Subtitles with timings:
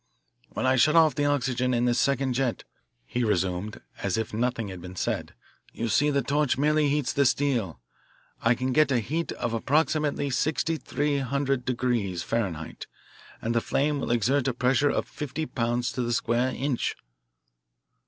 [0.49, 2.63] "When I shut off the oxygen in this second jet,"
[3.05, 5.35] he resumed as if nothing had been said,
[5.73, 7.79] "you see the torch merely heats the steel.
[8.41, 12.87] I can get a heat of approximately sixty three hundred degrees Fahrenheit,
[13.43, 16.95] and the flame will exert a pressure of fifty pounds to the square inch."